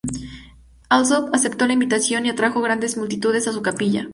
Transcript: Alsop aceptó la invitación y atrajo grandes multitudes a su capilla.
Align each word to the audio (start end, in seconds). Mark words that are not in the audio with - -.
Alsop 0.89 1.29
aceptó 1.31 1.67
la 1.67 1.73
invitación 1.73 2.25
y 2.25 2.29
atrajo 2.29 2.59
grandes 2.59 2.97
multitudes 2.97 3.47
a 3.47 3.53
su 3.53 3.61
capilla. 3.61 4.09